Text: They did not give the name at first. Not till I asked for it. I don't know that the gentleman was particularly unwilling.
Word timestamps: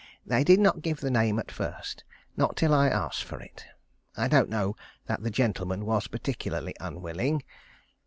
They 0.25 0.43
did 0.43 0.59
not 0.59 0.81
give 0.81 0.99
the 0.99 1.11
name 1.11 1.37
at 1.37 1.51
first. 1.51 2.05
Not 2.35 2.57
till 2.57 2.73
I 2.73 2.87
asked 2.89 3.23
for 3.23 3.39
it. 3.39 3.65
I 4.17 4.27
don't 4.27 4.49
know 4.49 4.75
that 5.05 5.21
the 5.21 5.29
gentleman 5.29 5.85
was 5.85 6.07
particularly 6.07 6.73
unwilling. 6.79 7.43